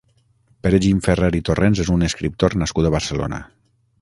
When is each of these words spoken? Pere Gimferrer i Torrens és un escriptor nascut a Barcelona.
Pere 0.67 0.79
Gimferrer 0.85 1.29
i 1.41 1.43
Torrens 1.51 1.83
és 1.85 1.93
un 1.99 2.09
escriptor 2.09 2.57
nascut 2.63 2.89
a 2.91 2.97
Barcelona. 2.97 3.45